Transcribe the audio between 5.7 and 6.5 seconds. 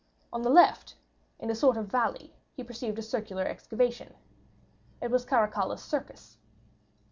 circus.